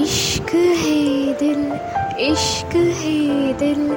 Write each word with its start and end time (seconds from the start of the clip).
इश्क 0.00 0.54
है 0.54 1.32
दिल 1.34 1.62
इश्क 2.22 2.76
है 3.00 3.52
दिल 3.58 3.96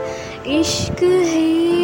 इश्क 0.60 1.04
है 1.04 1.81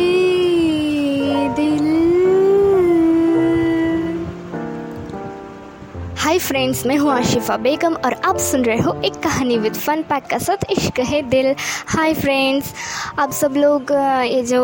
हाय 6.27 6.39
फ्रेंड्स 6.39 6.85
मैं 6.85 6.95
हूँ 6.97 7.11
आशिफा 7.11 7.55
बेगम 7.57 7.93
और 7.95 8.13
आप 8.25 8.37
सुन 8.37 8.63
रहे 8.65 8.79
हो 8.79 8.93
एक 9.05 9.13
कहानी 9.23 9.57
विद 9.57 9.73
फन 9.73 10.01
पैक 10.03 10.23
का 10.23 10.37
साथ 10.37 10.65
इश्क 10.71 10.99
है 10.99 11.21
दिल। 11.29 11.53
हाय 11.87 12.13
फ्रेंड्स 12.13 12.73
आप 13.19 13.31
सब 13.31 13.53
लोग 13.57 13.91
ये 13.91 14.41
जो 14.43 14.61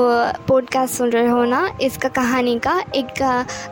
पॉडकास्ट 0.48 0.94
सुन 0.94 1.10
रहे 1.12 1.28
हो 1.28 1.44
ना, 1.44 1.78
इसका 1.82 2.10
कहानी 2.10 2.58
का 2.60 2.78
एक 2.96 3.14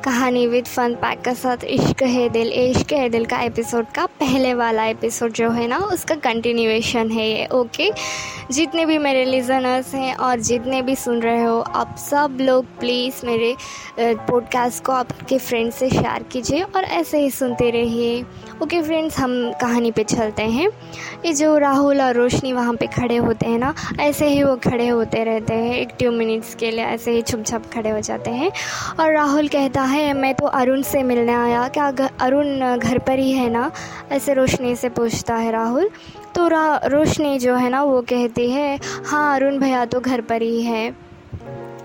कहानी 0.06 0.46
विद 0.48 0.66
फन 0.66 0.94
पैक 1.02 1.22
का 1.22 1.34
साथ 1.34 1.64
इश्क 1.66 2.04
है 2.04 2.30
दिल। 2.30 2.52
इश्क 2.54 2.94
है 2.94 3.10
दिल 3.10 3.26
का 3.26 3.40
एपिसोड 3.42 3.92
का 3.96 4.06
पहले 4.20 4.54
वाला 4.54 4.86
एपिसोड 4.86 5.34
जो 5.34 5.50
है 5.50 5.68
ना, 5.68 5.78
उसका 5.78 6.16
कंटिन्यूएशन 6.24 7.12
है 7.12 7.30
ये 7.30 7.46
ओके 7.54 7.92
जितने 8.52 8.86
भी 8.86 8.98
मेरे 8.98 9.26
लिजनर्स 9.26 9.94
हैं 9.96 10.16
और 10.16 10.40
जितने 10.42 10.82
भी 10.82 10.96
सुन 10.96 11.22
रहे 11.22 11.44
हो, 11.44 11.60
आप 11.60 11.96
सब 12.00 12.38
लोग 12.42 12.66
प्लीज़ 12.80 13.26
मेरे 13.26 13.56
पॉडकास्ट 14.00 14.84
को 14.86 14.92
आपके 14.94 15.38
फ्रेंड 15.40 15.72
से 15.74 15.90
शेयर 15.90 16.24
कीजिए 16.32 16.62
और 16.62 16.84
ऐसे 16.84 17.20
ही 17.20 17.30
सुनते 17.32 17.70
रहिए। 17.70 17.81
ओके 18.64 18.82
फ्रेंड्स 18.82 19.18
हम 19.20 19.32
कहानी 19.62 19.92
पे 19.92 20.04
चलते 20.04 20.44
हैं। 20.44 20.70
ये 21.26 21.34
जो 21.34 21.58
राहुल 21.58 22.02
और 22.02 22.16
रोशनी 22.16 22.54
वहाँ 22.54 22.74
पे 22.74 22.88
खड़े 22.88 23.18
होते 23.18 23.46
हैं 23.46 23.60
ना, 23.60 23.74
ऐसे 24.00 24.28
ही 24.28 24.44
वो 24.44 24.56
खड़े 24.56 24.88
होते 24.88 25.24
रहते 25.24 25.54
हैं। 25.54 25.76
एक 25.76 25.90
टू 26.00 26.12
मिनट्स 26.12 26.56
के 26.56 26.72
लिए 26.72 26.86
ऐसे 26.86 27.12
ही 27.12 27.22
छुप 27.22 27.44
छप 27.46 27.64
खड़े 27.74 27.90
हो 27.90 28.00
जाते 28.00 28.32
हैं। 28.32 28.52
और 29.00 29.14
राहुल 29.14 29.48
कहता 29.48 29.82
है, 29.84 30.14
मैं 30.14 30.34
तो 30.36 30.46
अरुण 30.46 30.82
से 30.82 31.04
मिलने 31.04 31.34
आया। 31.34 31.68
क्या 31.68 31.92
अरुण 32.22 32.78
घर 32.78 32.98
पर 32.98 33.20
ही 33.20 33.32
है 33.32 33.50
ना? 33.50 33.72
ऐसे 34.12 34.34
रोशनी 34.34 34.76
से 34.76 34.90
पूछता 34.90 35.36
है 35.36 35.52
राहुल। 35.52 35.90
तो 36.36 36.48
रोशनी 36.88 37.38
जो 37.40 37.56
है 37.56 37.70
ना, 37.70 37.84
वो 37.84 38.02
कहती 38.02 38.50
है 38.52 38.80
हाँ 39.06 39.36
अरुण 39.36 39.58
भैया 39.60 39.86
तो 39.86 40.00
घर 40.00 40.22
पर 40.22 40.42
ही 40.42 40.62
है। 40.62 41.11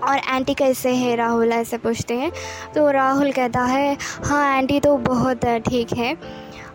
और 0.07 0.17
आंटी 0.27 0.53
कैसे 0.53 0.89
है 0.95 1.15
राहुल, 1.15 1.51
ऐसे 1.51 1.77
पूछते 1.77 2.13
हैं। 2.13 2.31
तो 2.75 2.89
राहुल 2.91 3.31
कहता 3.31 3.63
है 3.63 3.97
हाँ 4.23 4.43
आंटी 4.57 4.79
तो 4.79 4.95
बहुत 4.99 5.45
ठीक 5.67 5.93
है। 5.97 6.15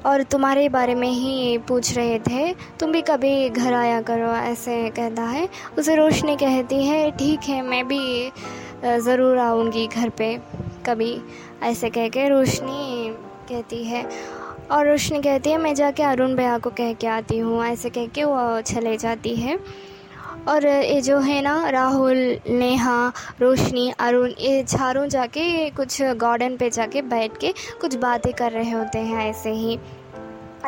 और 0.06 0.22
तुम्हारे 0.22 0.68
बारे 0.68 0.94
में 0.94 1.08
ही 1.08 1.58
पूछ 1.58 1.96
रहे 1.96 2.18
थे। 2.20 2.52
तुम 2.80 2.92
भी 2.92 3.00
कभी 3.02 3.48
घर 3.50 3.72
आया 3.72 4.00
करो, 4.02 4.30
ऐसे 4.32 4.88
कहता 4.90 5.22
है। 5.22 5.48
उसे 5.78 5.94
रोशनी 5.96 6.36
कहती 6.36 6.84
है, 6.84 7.10
ठीक 7.10 7.48
है, 7.48 7.60
मैं 7.62 7.86
भी 7.88 8.30
ज़रूर 8.84 9.38
आऊँगी 9.38 9.86
घर 9.86 10.08
पे, 10.08 10.34
कभी, 10.86 11.16
ऐसे 11.62 11.90
कह 11.90 12.08
के 12.08 12.28
रोशनी 12.28 13.14
कहती 13.48 13.84
है। 13.84 14.04
और 14.70 14.88
रोशनी 14.88 15.20
कहती 15.22 15.50
है, 15.50 15.58
मैं 15.58 15.74
जाके 15.74 16.02
अरुण 16.02 16.34
भैया 16.34 16.58
को 16.58 16.70
कह 16.70 16.92
के 16.92 17.06
आती 17.06 17.38
हूँ, 17.38 17.64
ऐसे 17.64 17.90
कह 17.90 18.06
के 18.06 18.24
वो 18.24 18.60
चले 18.62 18.96
जाती 18.96 19.34
है। 19.36 19.58
और 20.48 20.66
ये 20.66 21.00
जो 21.00 21.18
है 21.18 21.42
ना, 21.42 21.68
राहुल, 21.68 22.16
नेहा, 22.50 23.12
रोशनी, 23.40 23.92
अरुण, 24.00 24.30
ये 24.40 24.62
चारों 24.62 25.06
जाके 25.08 25.70
कुछ 25.70 26.02
गार्डन 26.02 26.56
पे 26.56 26.70
जाके 26.70 27.02
बैठ 27.02 27.36
के 27.36 27.54
कुछ 27.80 27.96
बातें 27.96 28.32
कर 28.32 28.52
रहे 28.52 28.70
होते 28.70 28.98
हैं 28.98 29.30
ऐसे 29.30 29.50
ही। 29.50 29.78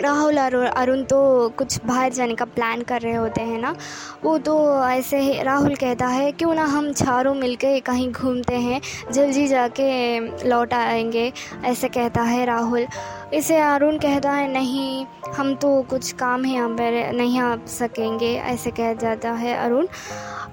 राहुल 0.03 0.39
और 0.39 0.55
अरुण 0.55 1.03
तो 1.03 1.49
कुछ 1.49 1.85
बाहर 1.85 2.13
जाने 2.13 2.35
का 2.35 2.45
प्लान 2.45 2.83
कर 2.83 3.01
रहे 3.01 3.15
होते 3.15 3.41
हैं 3.41 3.59
ना? 3.59 3.77
वो 4.25 4.39
तो 4.39 4.85
ऐसे 4.85 5.19
ही 5.19 5.43
राहुल 5.43 5.75
कहता 5.75 6.07
है, 6.07 6.33
क्यों 6.33 6.55
ना 6.55 6.65
हम 6.65 6.93
चारों 6.93 7.35
मिलके 7.35 7.81
कहीं 7.81 8.13
घूमते 8.13 8.55
हैं? 8.55 8.81
जल्दी 9.13 9.47
जाके 9.47 10.21
लौट 10.49 10.75
आएँगे, 10.75 11.33
ऐसे 11.65 11.89
कहता 11.89 12.23
है 12.23 12.45
राहुल। 12.45 12.87
इसे 13.35 13.57
अरुण 13.57 13.99
कहता 13.99 14.33
है, 14.33 14.53
नहीं, 14.53 15.07
हम 15.37 15.55
तो 15.55 15.83
कुछ 15.83 16.13
काम 16.13 16.45
है 16.45 16.55
यहाँ 16.55 16.69
पर, 16.69 17.13
नहीं 17.13 17.41
आ 17.41 17.57
सकेंगे, 17.67 18.35
ऐसे 18.35 18.71
कह 18.71 18.95
जाता 18.95 19.33
है 19.33 19.55
अरुण। 19.55 19.87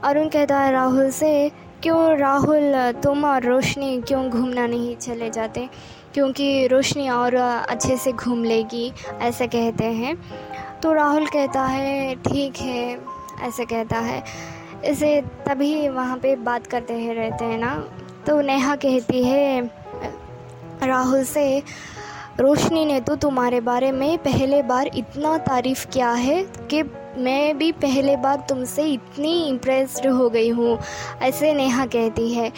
अरुण 0.03 0.29
कहता 0.29 0.59
है 0.59 0.71
राहुल 0.71 1.09
से, 1.09 1.51
क्यों 1.83 2.17
राहुल, 2.17 2.91
तुम 2.91 3.25
और 3.25 3.43
रोशनी 3.43 4.01
क्यों 4.01 4.29
घूमना 4.29 4.67
नहीं 4.67 4.95
चले 4.95 5.29
जाते? 5.29 5.69
क्योंकि 6.13 6.67
रोशनी 6.67 7.09
और 7.09 7.35
अच्छे 7.35 7.97
से 7.97 8.11
घूम 8.11 8.43
लेगी, 8.43 8.93
ऐसे 9.21 9.47
कहते 9.47 9.85
हैं। 9.85 10.15
तो 10.79 10.93
राहुल 10.93 11.25
कहता 11.25 11.61
है, 11.61 12.15
ठीक 12.15 12.57
है, 12.57 12.99
ऐसे 13.41 13.65
कहता 13.65 13.99
है। 13.99 14.23
इसे 14.85 15.21
तभी 15.21 15.89
वहाँ 15.89 16.17
पे 16.17 16.35
बात 16.35 16.67
करते 16.67 16.93
हैं, 16.93 17.15
रहते 17.15 17.45
हैं 17.45 17.57
ना। 17.57 17.75
तो 18.27 18.41
नेहा 18.41 18.75
कहती 18.75 19.23
है, 19.23 19.71
राहुल 20.83 21.23
से, 21.23 21.63
रोशनी 22.39 22.85
ने 22.85 22.99
तो 22.99 23.15
तुम्हारे 23.15 23.61
बारे 23.61 23.91
में 23.91 24.17
पहले 24.17 24.63
बार 24.63 24.87
इतना 24.87 25.37
तारीफ़ 25.37 25.87
किया 25.87 26.11
है 26.11 26.43
कि 26.43 26.83
मैं 27.17 27.57
भी 27.57 27.71
पहले 27.71 28.15
बार 28.17 28.45
तुमसे 28.49 28.83
इतनी 28.83 29.47
इम्प्रेस्ड 29.47 30.07
हो 30.07 30.29
गई 30.29 30.49
हूँ 30.49 30.79
ऐसे 31.21 31.53
नेहा 31.53 31.85
कहती 31.85 32.33
है। 32.33 32.51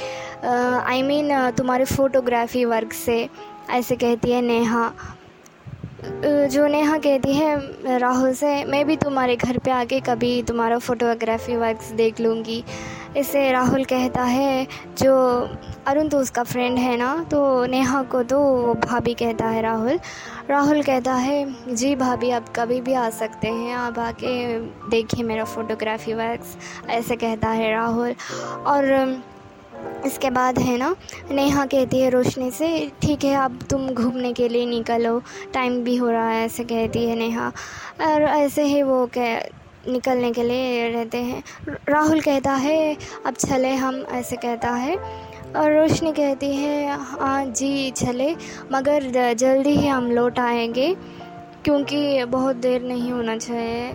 आई 0.84 1.02
मीन 1.02 1.30
I 1.30 1.32
mean, 1.32 1.58
तुम्हारे 1.58 1.86
फ़ोटोग्राफी 1.86 2.66
वर्क 2.66 2.94
से 2.94 3.30
ऐसे 3.70 3.96
कहती 3.96 4.32
है 4.32 4.42
नेहा। 4.42 4.94
जो 6.50 6.68
नेहा 6.68 6.98
कहती 6.98 7.34
है, 7.34 7.98
राहुल 8.00 8.34
से, 8.34 8.64
मैं 8.66 8.86
भी 8.86 8.96
तुम्हारे 8.98 9.36
घर 9.36 9.58
पे 9.58 9.72
आके 9.72 10.00
कभी 10.00 10.42
तुम्हारा 10.44 10.78
फ़ोटोग्राफी 10.80 11.56
वर्क्स 11.56 11.92
देख 11.92 12.20
लूँगी। 12.22 12.64
इसे 13.18 13.52
राहुल 13.52 13.84
कहता 13.86 14.24
है, 14.24 14.68
जो 14.98 15.16
अरुण 15.88 16.08
तो 16.10 16.20
उसका 16.20 16.44
फ्रेंड 16.44 16.78
है 16.78 16.96
ना 16.98 17.16
तो 17.32 17.66
नेहा 17.66 18.02
को 18.04 18.24
तो 18.24 18.40
भाभी 18.86 19.14
कहता 19.14 19.46
है 19.46 19.62
राहुल। 19.62 20.00
राहुल 20.50 20.82
कहता 20.84 21.14
है, 21.14 21.76
जी 21.76 21.96
भाभी, 21.96 22.30
आप 22.32 22.54
कभी 22.56 22.80
भी 22.82 22.94
आ 22.94 23.10
सकते 23.10 23.48
हैं, 23.48 23.74
आप 23.76 24.00
आके 24.00 24.60
देखिए 24.90 25.24
मेरा 25.24 25.44
फ़ोटोग्राफी 25.46 26.14
वर्क्स 26.14 26.58
ऐसे 26.90 27.16
कहता 27.16 27.50
है 27.50 27.72
राहुल। 27.72 28.16
और 28.66 29.22
इसके 30.06 30.30
बाद 30.30 30.60
है 30.60 30.78
ना, 30.78 30.96
नेहा 31.32 31.66
कहती 31.66 32.00
है 32.00 32.10
रोशनी 32.10 32.52
से, 32.52 32.92
ठीक 33.02 33.24
है, 33.24 33.36
अब 33.36 33.60
तुम 33.70 33.90
घूमने 33.90 34.34
के 34.34 34.50
लिए 34.50 34.66
निकलो 34.66 35.22
टाइम 35.54 35.84
भी 35.84 35.96
हो 35.96 36.10
रहा 36.10 36.30
है, 36.30 36.46
ऐसे 36.46 36.64
कहती 36.64 37.06
है 37.06 37.16
नेहा। 37.16 37.48
और 38.02 38.22
ऐसे 38.22 38.64
ही 38.64 38.82
वो 38.82 39.10
कह, 39.18 39.40
निकलने 39.88 40.32
के 40.32 40.44
लिए 40.44 40.90
रहते 40.90 41.18
हैं। 41.18 41.44
राहुल 41.90 42.22
कहता 42.22 42.52
है, 42.52 42.98
अब 43.26 43.34
चले 43.34 43.74
हम, 43.76 44.06
ऐसे 44.12 44.36
कहता 44.36 44.70
है। 44.70 44.96
और 45.56 45.80
रोशनी 45.80 46.12
कहती 46.12 46.56
है 46.56 46.98
हाँ 47.00 47.46
जी, 47.46 47.92
चले, 47.92 48.36
मगर 48.72 49.34
जल्दी 49.34 49.70
ही 49.70 49.88
हम 49.88 50.12
लौट 50.12 50.40
आएँगे, 50.40 50.96
क्योंकि 51.64 52.24
बहुत 52.24 52.56
देर 52.56 52.82
नहीं 52.82 53.12
होना 53.12 53.38
चाहिए। 53.38 53.94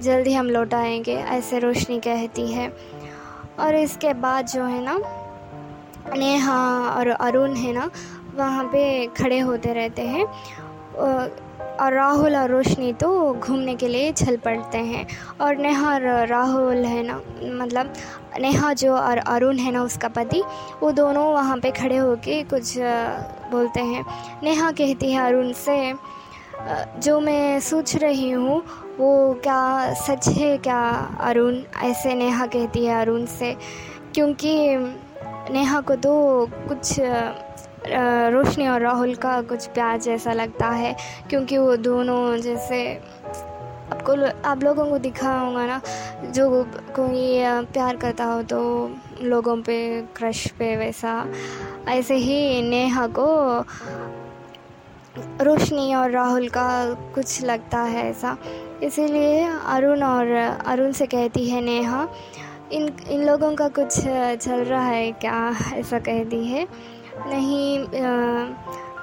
जल्दी 0.00 0.32
हम 0.32 0.46
लौट 0.46 0.74
आएँगे, 0.74 1.14
ऐसे 1.14 1.58
रोशनी 1.58 2.00
कहती 2.00 2.52
है। 2.52 2.72
और 3.58 3.74
इसके 3.74 4.14
बाद 4.14 4.46
जो 4.46 4.64
है 4.64 4.82
ना 4.84 5.00
नेहा 6.16 6.58
और 6.90 7.08
अरुण 7.08 7.54
है 7.54 7.72
ना, 7.72 7.90
वहाँ 8.36 8.64
पे 8.64 9.06
खड़े 9.16 9.38
होते 9.40 9.72
रहते 9.74 10.02
हैं। 10.02 10.24
और 11.80 11.92
राहुल 11.92 12.36
और 12.36 12.50
रोशनी 12.50 12.92
तो 12.92 13.10
घूमने 13.34 13.74
के 13.74 13.88
लिए 13.88 14.10
चल 14.12 14.36
पड़ते 14.36 14.78
हैं। 14.78 15.06
और 15.40 15.56
नेहा 15.56 15.92
और 15.94 16.26
राहुल 16.28 16.84
है 16.84 17.02
ना 17.02 17.20
मतलब 17.56 17.92
नेहा 18.40 18.72
जो 18.72 18.94
और 18.94 19.18
अरुण 19.18 19.58
है 19.58 19.72
ना, 19.72 19.82
उसका 19.82 20.08
पति, 20.08 20.42
वो 20.82 20.90
दोनों 20.92 21.26
वहाँ 21.32 21.56
पे 21.58 21.70
खड़े 21.70 21.96
होके 21.96 22.42
कुछ 22.44 22.74
बोलते 23.50 23.80
हैं। 23.82 24.04
नेहा 24.42 24.70
कहती 24.72 25.12
है 25.12 25.26
अरुण 25.26 25.52
से 25.54 25.94
जो 27.00 27.18
मैं 27.20 27.60
सोच 27.60 27.94
रही 27.96 28.30
हूँ, 28.30 28.62
वो 28.98 29.40
क्या 29.42 29.94
सच 29.96 30.28
है 30.28 30.56
क्या 30.58 30.80
अरुण? 31.20 31.56
ऐसे 31.82 32.14
नेहा 32.14 32.46
कहती 32.46 32.84
है 32.84 33.00
अरुण 33.00 33.24
से, 33.28 33.56
क्योंकि 34.14 34.76
नेहा 35.50 35.80
को 35.80 35.94
तो 35.96 36.12
कुछ 36.68 36.94
रोशनी 38.32 38.66
और 38.68 38.80
राहुल 38.80 39.14
का 39.14 39.40
कुछ 39.42 39.66
प्यार 39.68 39.98
जैसा 40.00 40.32
लगता 40.32 40.68
है, 40.68 40.94
क्योंकि 41.30 41.58
वो 41.58 41.76
दोनों 41.78 42.36
जैसे 42.38 42.82
आपको 43.92 44.12
आप 44.48 44.62
लोगों 44.64 44.84
को 44.86 44.98
दिखा 44.98 45.32
होगा 45.32 45.66
ना, 45.66 45.80
जो 46.24 46.64
कोई 46.96 47.42
प्यार 47.72 47.96
करता 47.96 48.24
हो 48.24 48.42
तो 48.42 48.60
लोगों 49.22 49.56
पे 49.62 49.78
क्रश 50.16 50.46
पे 50.58 50.74
वैसा। 50.76 51.24
ऐसे 51.88 52.14
ही 52.16 52.62
नेहा 52.62 53.06
को 53.18 53.26
रोशनी 55.44 55.94
और 55.94 56.10
राहुल 56.10 56.48
का 56.48 56.68
कुछ 57.14 57.42
लगता 57.44 57.78
है 57.80 58.08
ऐसा। 58.10 58.36
इसीलिए 58.82 59.44
अरुण 59.44 60.02
और, 60.02 60.26
अरुण 60.66 60.92
से 60.92 61.06
कहती 61.06 61.48
है 61.50 61.60
नेहा 61.60 62.06
इन 62.72 62.88
इन 63.10 63.24
लोगों 63.26 63.54
का 63.54 63.68
कुछ 63.68 63.98
चल 63.98 64.64
रहा 64.64 64.84
है 64.84 65.10
क्या 65.14 65.38
ऐसा 65.74 65.98
कहती 65.98 66.44
है? 66.46 66.66
नहीं 67.26 67.78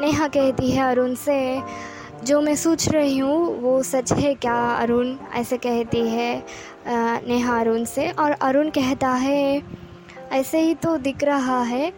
नेहा 0.01 0.27
कहती 0.27 0.69
है 0.71 0.89
अरुण 0.91 1.13
से, 1.15 1.61
जो 2.23 2.39
मैं 2.41 2.55
सोच 2.55 2.87
रही 2.89 3.17
हूँ, 3.17 3.61
वो 3.61 3.81
सच 3.83 4.11
है 4.13 4.33
क्या 4.35 4.55
अरुण? 4.73 5.15
ऐसे 5.35 5.57
कहती 5.57 6.07
है 6.09 6.43
नेहा 7.27 7.59
अरुण 7.59 7.83
से। 7.85 8.09
और 8.09 8.31
अरुण 8.31 8.69
कहता 8.69 9.09
है, 9.15 9.61
ऐसे 10.31 10.59
ही 10.59 10.73
तो 10.75 10.97
दिख 10.99 11.23
रहा 11.23 11.61
है। 11.63 11.91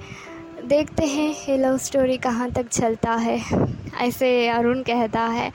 देखते 0.65 1.05
हैं, 1.05 1.29
ये 1.49 1.57
लव 1.57 1.77
स्टोरी 1.77 2.17
कहाँ 2.17 2.49
तक 2.51 2.67
चलता 2.69 3.13
है? 3.17 3.39
ऐसे 4.01 4.47
अरुण 4.49 4.81
कहता 4.81 5.21
है। 5.27 5.51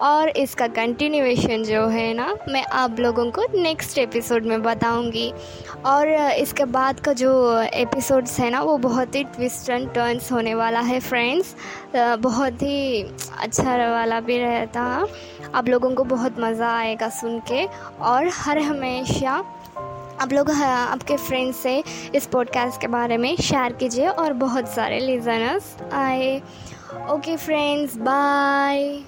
और 0.00 0.28
इसका 0.28 0.66
कंटिन्यूएशन 0.68 1.62
जो 1.64 1.86
है 1.88 2.12
ना, 2.14 2.36
मैं 2.48 2.64
आप 2.64 2.98
लोगों 3.00 3.30
को 3.30 3.44
नेक्स्ट 3.54 3.98
एपिसोड 3.98 4.44
में 4.44 4.62
बताऊँगी। 4.62 5.32
और 5.86 6.08
इसके 6.08 6.64
बाद 6.64 7.00
का 7.00 7.12
जो 7.12 7.60
एपिसोड्स 7.62 8.38
है 8.40 8.50
ना, 8.50 8.60
वो 8.62 8.76
बहुत 8.78 9.14
ही 9.14 9.24
ट्विस्ट 9.24 9.70
एंड 9.70 9.92
टर्न्स 9.94 10.30
होने 10.32 10.54
वाला 10.54 10.80
है 10.80 11.00
फ्रेंड्स 11.00 11.54
बहुत 11.96 12.62
ही 12.62 13.02
अच्छा 13.40 13.76
वाला 13.90 14.20
भी 14.20 14.38
रहता। 14.38 14.82
आप 15.54 15.68
लोगों 15.68 15.94
को 15.94 16.04
बहुत 16.04 16.40
मज़ा 16.40 16.76
आएगा 16.76 17.08
सुन 17.08 17.38
के। 17.50 17.66
और 18.02 18.28
हर 18.34 18.58
हमेशा 18.58 19.42
आप 20.20 20.32
लोग 20.32 20.50
आपके 20.50 21.16
फ्रेंड्स 21.16 21.56
से 21.56 21.82
इस 22.14 22.26
पॉडकास्ट 22.26 22.80
के 22.80 22.86
बारे 22.86 23.16
में 23.16 23.34
शेयर 23.36 23.72
कीजिए 23.72 24.06
और 24.08 24.32
बहुत 24.44 24.68
सारे 24.68 25.00
लिजनर्स 25.00 25.74
आए। 25.92 26.36
Okay 27.10 27.36
friends 27.36 27.96
bye 27.96 28.98